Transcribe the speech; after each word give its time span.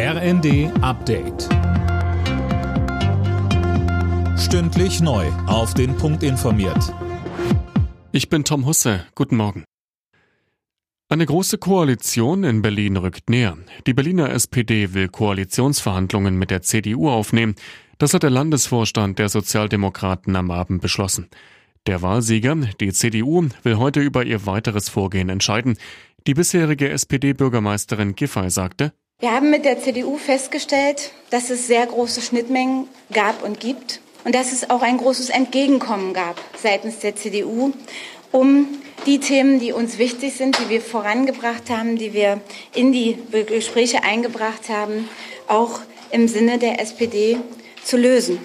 RND 0.00 0.70
Update. 0.80 1.48
Stündlich 4.38 5.00
neu. 5.00 5.26
Auf 5.48 5.74
den 5.74 5.96
Punkt 5.96 6.22
informiert. 6.22 6.94
Ich 8.12 8.28
bin 8.28 8.44
Tom 8.44 8.64
Husse. 8.64 9.04
Guten 9.16 9.36
Morgen. 9.36 9.64
Eine 11.08 11.26
große 11.26 11.58
Koalition 11.58 12.44
in 12.44 12.62
Berlin 12.62 12.96
rückt 12.96 13.28
näher. 13.28 13.58
Die 13.88 13.92
Berliner 13.92 14.30
SPD 14.30 14.94
will 14.94 15.08
Koalitionsverhandlungen 15.08 16.38
mit 16.38 16.52
der 16.52 16.62
CDU 16.62 17.08
aufnehmen. 17.08 17.56
Das 17.98 18.14
hat 18.14 18.22
der 18.22 18.30
Landesvorstand 18.30 19.18
der 19.18 19.28
Sozialdemokraten 19.28 20.36
am 20.36 20.52
Abend 20.52 20.80
beschlossen. 20.80 21.28
Der 21.88 22.02
Wahlsieger, 22.02 22.54
die 22.80 22.92
CDU, 22.92 23.48
will 23.64 23.78
heute 23.78 23.98
über 23.98 24.24
ihr 24.24 24.46
weiteres 24.46 24.88
Vorgehen 24.88 25.28
entscheiden. 25.28 25.76
Die 26.28 26.34
bisherige 26.34 26.88
SPD-Bürgermeisterin 26.88 28.14
Giffey 28.14 28.48
sagte, 28.48 28.92
wir 29.20 29.32
haben 29.32 29.50
mit 29.50 29.64
der 29.64 29.80
CDU 29.80 30.16
festgestellt, 30.16 31.10
dass 31.30 31.50
es 31.50 31.66
sehr 31.66 31.84
große 31.84 32.20
Schnittmengen 32.20 32.86
gab 33.12 33.42
und 33.42 33.58
gibt 33.58 34.00
und 34.24 34.32
dass 34.32 34.52
es 34.52 34.70
auch 34.70 34.80
ein 34.80 34.96
großes 34.96 35.30
Entgegenkommen 35.30 36.14
gab 36.14 36.36
seitens 36.56 37.00
der 37.00 37.16
CDU, 37.16 37.72
um 38.30 38.68
die 39.06 39.18
Themen, 39.18 39.58
die 39.58 39.72
uns 39.72 39.98
wichtig 39.98 40.34
sind, 40.34 40.56
die 40.60 40.68
wir 40.68 40.80
vorangebracht 40.80 41.68
haben, 41.68 41.96
die 41.96 42.12
wir 42.12 42.40
in 42.76 42.92
die 42.92 43.18
Gespräche 43.48 44.04
eingebracht 44.04 44.68
haben, 44.68 45.08
auch 45.48 45.80
im 46.12 46.28
Sinne 46.28 46.58
der 46.58 46.80
SPD 46.80 47.38
zu 47.82 47.96
lösen. 47.96 48.38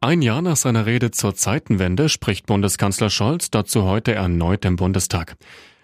Ein 0.00 0.22
Jahr 0.22 0.40
nach 0.40 0.56
seiner 0.56 0.86
Rede 0.86 1.10
zur 1.10 1.34
Zeitenwende 1.34 2.08
spricht 2.08 2.46
Bundeskanzler 2.46 3.10
Scholz 3.10 3.50
dazu 3.50 3.84
heute 3.84 4.14
erneut 4.14 4.64
im 4.64 4.76
Bundestag. 4.76 5.36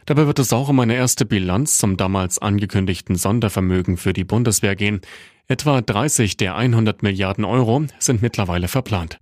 Dabei 0.06 0.28
wird 0.28 0.38
es 0.38 0.52
auch 0.52 0.68
um 0.68 0.78
eine 0.78 0.94
erste 0.94 1.26
Bilanz 1.26 1.78
zum 1.78 1.96
damals 1.96 2.38
angekündigten 2.38 3.16
Sondervermögen 3.16 3.96
für 3.96 4.12
die 4.12 4.24
Bundeswehr 4.24 4.76
gehen. 4.76 5.00
Etwa 5.48 5.80
30 5.80 6.36
der 6.36 6.54
100 6.54 7.02
Milliarden 7.02 7.44
Euro 7.44 7.84
sind 7.98 8.22
mittlerweile 8.22 8.68
verplant. 8.68 9.18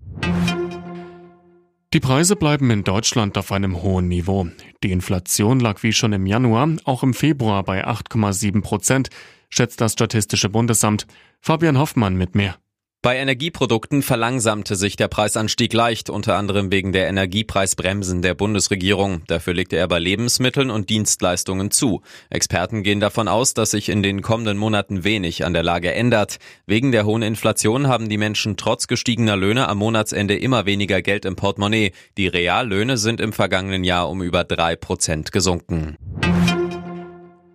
Die 1.94 2.00
Preise 2.00 2.36
bleiben 2.36 2.70
in 2.70 2.84
Deutschland 2.84 3.38
auf 3.38 3.50
einem 3.50 3.82
hohen 3.82 4.08
Niveau. 4.08 4.48
Die 4.82 4.92
Inflation 4.92 5.58
lag 5.58 5.82
wie 5.82 5.92
schon 5.92 6.12
im 6.12 6.26
Januar 6.26 6.68
auch 6.84 7.02
im 7.02 7.14
Februar 7.14 7.62
bei 7.62 7.86
8,7 7.86 8.62
Prozent, 8.62 9.08
schätzt 9.48 9.80
das 9.80 9.92
Statistische 9.92 10.48
Bundesamt. 10.50 11.06
Fabian 11.40 11.78
Hoffmann 11.78 12.16
mit 12.16 12.34
mehr. 12.34 12.56
Bei 13.04 13.18
Energieprodukten 13.18 14.00
verlangsamte 14.00 14.76
sich 14.76 14.96
der 14.96 15.08
Preisanstieg 15.08 15.74
leicht, 15.74 16.08
unter 16.08 16.36
anderem 16.36 16.72
wegen 16.72 16.94
der 16.94 17.06
Energiepreisbremsen 17.06 18.22
der 18.22 18.32
Bundesregierung. 18.32 19.20
Dafür 19.26 19.52
legte 19.52 19.76
er 19.76 19.88
bei 19.88 19.98
Lebensmitteln 19.98 20.70
und 20.70 20.88
Dienstleistungen 20.88 21.70
zu. 21.70 22.00
Experten 22.30 22.82
gehen 22.82 23.00
davon 23.00 23.28
aus, 23.28 23.52
dass 23.52 23.72
sich 23.72 23.90
in 23.90 24.02
den 24.02 24.22
kommenden 24.22 24.56
Monaten 24.56 25.04
wenig 25.04 25.44
an 25.44 25.52
der 25.52 25.62
Lage 25.62 25.92
ändert. 25.92 26.38
Wegen 26.64 26.92
der 26.92 27.04
hohen 27.04 27.20
Inflation 27.20 27.88
haben 27.88 28.08
die 28.08 28.16
Menschen 28.16 28.56
trotz 28.56 28.86
gestiegener 28.86 29.36
Löhne 29.36 29.68
am 29.68 29.76
Monatsende 29.76 30.38
immer 30.38 30.64
weniger 30.64 31.02
Geld 31.02 31.26
im 31.26 31.36
Portemonnaie. 31.36 31.92
Die 32.16 32.28
Reallöhne 32.28 32.96
sind 32.96 33.20
im 33.20 33.34
vergangenen 33.34 33.84
Jahr 33.84 34.08
um 34.08 34.22
über 34.22 34.44
drei 34.44 34.76
Prozent 34.76 35.30
gesunken. 35.30 35.98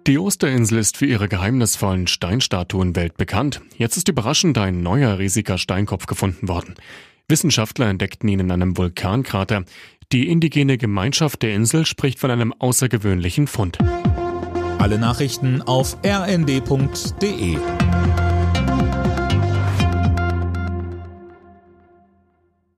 Die 0.10 0.18
Osterinsel 0.18 0.80
ist 0.80 0.98
für 0.98 1.06
ihre 1.06 1.30
geheimnisvollen 1.30 2.08
Steinstatuen 2.08 2.96
weltbekannt. 2.96 3.62
Jetzt 3.78 3.96
ist 3.96 4.10
überraschend 4.10 4.58
ein 4.58 4.82
neuer 4.82 5.20
riesiger 5.20 5.60
Steinkopf 5.60 6.08
gefunden 6.08 6.48
worden. 6.48 6.74
Wissenschaftler 7.28 7.90
entdeckten 7.90 8.28
ihn 8.28 8.40
in 8.40 8.50
einem 8.50 8.76
Vulkankrater. 8.76 9.66
Die 10.12 10.28
indigene 10.28 10.80
Gemeinschaft 10.80 11.44
der 11.44 11.54
Insel 11.54 11.86
spricht 11.86 12.18
von 12.18 12.32
einem 12.32 12.56
außergewöhnlichen 12.58 13.46
Fund. 13.46 13.78
Alle 14.80 14.98
Nachrichten 14.98 15.62
auf 15.62 15.96
rnd.de 16.04 17.60